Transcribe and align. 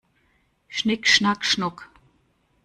Schnick 0.67 1.05
schnack 1.07 1.45
schnuck! 1.45 1.91